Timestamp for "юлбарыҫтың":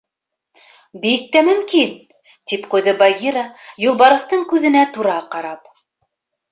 3.87-4.51